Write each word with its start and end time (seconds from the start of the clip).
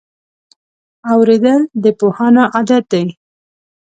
اورېدل 1.11 1.61
د 1.83 1.85
پوهانو 1.99 2.43
عادت 2.55 2.83
دی. 2.93 3.05